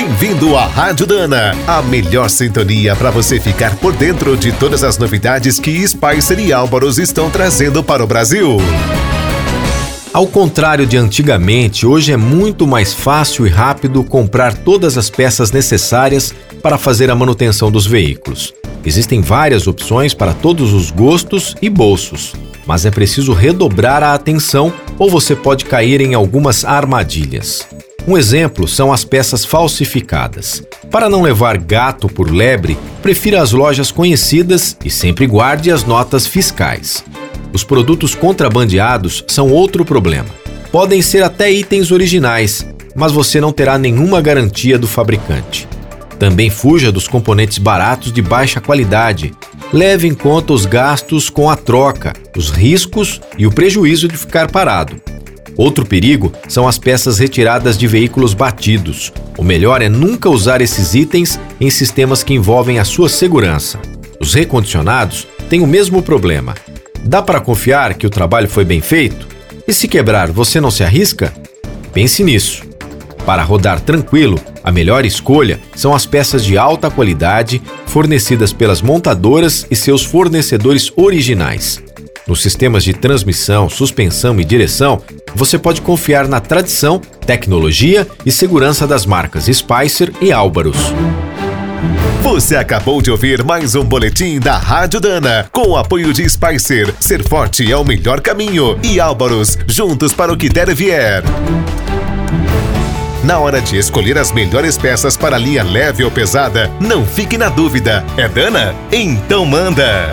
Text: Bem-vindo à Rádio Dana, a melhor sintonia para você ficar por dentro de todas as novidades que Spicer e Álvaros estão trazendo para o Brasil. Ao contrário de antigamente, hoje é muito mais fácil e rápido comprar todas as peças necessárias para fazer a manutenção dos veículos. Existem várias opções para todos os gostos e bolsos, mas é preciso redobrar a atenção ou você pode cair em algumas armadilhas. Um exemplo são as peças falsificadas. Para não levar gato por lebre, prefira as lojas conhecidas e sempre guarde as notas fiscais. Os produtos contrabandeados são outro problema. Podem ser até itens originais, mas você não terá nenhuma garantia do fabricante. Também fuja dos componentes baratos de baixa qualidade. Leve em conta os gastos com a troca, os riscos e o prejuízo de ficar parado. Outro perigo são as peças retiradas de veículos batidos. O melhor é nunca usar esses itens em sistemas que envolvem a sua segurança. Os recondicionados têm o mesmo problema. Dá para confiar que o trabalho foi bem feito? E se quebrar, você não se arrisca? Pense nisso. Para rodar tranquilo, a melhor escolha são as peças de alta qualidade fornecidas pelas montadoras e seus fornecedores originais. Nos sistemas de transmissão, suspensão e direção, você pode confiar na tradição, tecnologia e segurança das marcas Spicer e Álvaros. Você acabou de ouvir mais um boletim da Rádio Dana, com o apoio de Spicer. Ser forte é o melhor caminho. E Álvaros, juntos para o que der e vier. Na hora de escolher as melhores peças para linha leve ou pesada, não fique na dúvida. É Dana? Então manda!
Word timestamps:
Bem-vindo 0.00 0.56
à 0.56 0.64
Rádio 0.64 1.08
Dana, 1.08 1.56
a 1.66 1.82
melhor 1.82 2.30
sintonia 2.30 2.94
para 2.94 3.10
você 3.10 3.40
ficar 3.40 3.74
por 3.78 3.92
dentro 3.92 4.36
de 4.36 4.52
todas 4.52 4.84
as 4.84 4.96
novidades 4.96 5.58
que 5.58 5.84
Spicer 5.88 6.38
e 6.38 6.52
Álvaros 6.52 6.98
estão 6.98 7.28
trazendo 7.28 7.82
para 7.82 8.04
o 8.04 8.06
Brasil. 8.06 8.58
Ao 10.14 10.24
contrário 10.24 10.86
de 10.86 10.96
antigamente, 10.96 11.84
hoje 11.84 12.12
é 12.12 12.16
muito 12.16 12.64
mais 12.64 12.94
fácil 12.94 13.44
e 13.44 13.50
rápido 13.50 14.04
comprar 14.04 14.54
todas 14.54 14.96
as 14.96 15.10
peças 15.10 15.50
necessárias 15.50 16.32
para 16.62 16.78
fazer 16.78 17.10
a 17.10 17.16
manutenção 17.16 17.68
dos 17.68 17.84
veículos. 17.84 18.54
Existem 18.84 19.20
várias 19.20 19.66
opções 19.66 20.14
para 20.14 20.32
todos 20.32 20.72
os 20.72 20.92
gostos 20.92 21.56
e 21.60 21.68
bolsos, 21.68 22.34
mas 22.64 22.86
é 22.86 22.90
preciso 22.92 23.32
redobrar 23.32 24.04
a 24.04 24.14
atenção 24.14 24.72
ou 24.96 25.10
você 25.10 25.34
pode 25.34 25.64
cair 25.64 26.00
em 26.00 26.14
algumas 26.14 26.64
armadilhas. 26.64 27.66
Um 28.08 28.16
exemplo 28.16 28.66
são 28.66 28.90
as 28.90 29.04
peças 29.04 29.44
falsificadas. 29.44 30.62
Para 30.90 31.10
não 31.10 31.20
levar 31.20 31.58
gato 31.58 32.08
por 32.08 32.30
lebre, 32.30 32.78
prefira 33.02 33.42
as 33.42 33.52
lojas 33.52 33.90
conhecidas 33.90 34.78
e 34.82 34.88
sempre 34.88 35.26
guarde 35.26 35.70
as 35.70 35.84
notas 35.84 36.26
fiscais. 36.26 37.04
Os 37.52 37.64
produtos 37.64 38.14
contrabandeados 38.14 39.22
são 39.28 39.50
outro 39.50 39.84
problema. 39.84 40.30
Podem 40.72 41.02
ser 41.02 41.22
até 41.22 41.52
itens 41.52 41.90
originais, 41.90 42.66
mas 42.96 43.12
você 43.12 43.42
não 43.42 43.52
terá 43.52 43.76
nenhuma 43.76 44.22
garantia 44.22 44.78
do 44.78 44.88
fabricante. 44.88 45.68
Também 46.18 46.48
fuja 46.48 46.90
dos 46.90 47.06
componentes 47.06 47.58
baratos 47.58 48.10
de 48.10 48.22
baixa 48.22 48.58
qualidade. 48.58 49.34
Leve 49.70 50.08
em 50.08 50.14
conta 50.14 50.54
os 50.54 50.64
gastos 50.64 51.28
com 51.28 51.50
a 51.50 51.56
troca, 51.56 52.14
os 52.34 52.48
riscos 52.48 53.20
e 53.36 53.46
o 53.46 53.52
prejuízo 53.52 54.08
de 54.08 54.16
ficar 54.16 54.50
parado. 54.50 54.98
Outro 55.58 55.84
perigo 55.84 56.32
são 56.48 56.68
as 56.68 56.78
peças 56.78 57.18
retiradas 57.18 57.76
de 57.76 57.88
veículos 57.88 58.32
batidos. 58.32 59.12
O 59.36 59.42
melhor 59.42 59.82
é 59.82 59.88
nunca 59.88 60.30
usar 60.30 60.60
esses 60.60 60.94
itens 60.94 61.38
em 61.60 61.68
sistemas 61.68 62.22
que 62.22 62.32
envolvem 62.32 62.78
a 62.78 62.84
sua 62.84 63.08
segurança. 63.08 63.80
Os 64.20 64.34
recondicionados 64.34 65.26
têm 65.50 65.60
o 65.60 65.66
mesmo 65.66 66.00
problema. 66.00 66.54
Dá 67.02 67.20
para 67.20 67.40
confiar 67.40 67.94
que 67.94 68.06
o 68.06 68.10
trabalho 68.10 68.48
foi 68.48 68.64
bem 68.64 68.80
feito? 68.80 69.26
E 69.66 69.72
se 69.72 69.88
quebrar, 69.88 70.30
você 70.30 70.60
não 70.60 70.70
se 70.70 70.84
arrisca? 70.84 71.32
Pense 71.92 72.22
nisso. 72.22 72.62
Para 73.26 73.42
rodar 73.42 73.80
tranquilo, 73.80 74.40
a 74.62 74.70
melhor 74.70 75.04
escolha 75.04 75.58
são 75.74 75.92
as 75.92 76.06
peças 76.06 76.44
de 76.44 76.56
alta 76.56 76.88
qualidade 76.88 77.60
fornecidas 77.84 78.52
pelas 78.52 78.80
montadoras 78.80 79.66
e 79.68 79.74
seus 79.74 80.04
fornecedores 80.04 80.92
originais. 80.94 81.82
Nos 82.28 82.42
sistemas 82.42 82.84
de 82.84 82.92
transmissão, 82.92 83.70
suspensão 83.70 84.38
e 84.38 84.44
direção, 84.44 85.00
você 85.34 85.58
pode 85.58 85.80
confiar 85.80 86.28
na 86.28 86.40
tradição, 86.40 87.00
tecnologia 87.24 88.06
e 88.24 88.32
segurança 88.32 88.86
das 88.86 89.06
marcas 89.06 89.44
Spicer 89.44 90.12
e 90.20 90.32
Álvaros. 90.32 90.76
Você 92.22 92.56
acabou 92.56 93.00
de 93.00 93.10
ouvir 93.10 93.42
mais 93.42 93.74
um 93.74 93.84
boletim 93.84 94.38
da 94.38 94.58
Rádio 94.58 95.00
Dana, 95.00 95.48
com 95.52 95.68
o 95.68 95.76
apoio 95.76 96.12
de 96.12 96.28
Spicer. 96.28 96.92
Ser 97.00 97.22
forte 97.26 97.70
é 97.70 97.76
o 97.76 97.84
melhor 97.84 98.20
caminho. 98.20 98.78
E 98.82 99.00
Álvaros, 99.00 99.56
juntos 99.66 100.12
para 100.12 100.32
o 100.32 100.36
que 100.36 100.48
der 100.48 100.68
e 100.68 100.74
vier. 100.74 101.22
Na 103.24 103.38
hora 103.38 103.60
de 103.60 103.76
escolher 103.76 104.18
as 104.18 104.32
melhores 104.32 104.76
peças 104.76 105.16
para 105.16 105.38
linha 105.38 105.62
leve 105.62 106.04
ou 106.04 106.10
pesada, 106.10 106.70
não 106.80 107.04
fique 107.04 107.38
na 107.38 107.48
dúvida. 107.48 108.04
É 108.16 108.28
Dana? 108.28 108.74
Então 108.92 109.44
manda! 109.44 110.10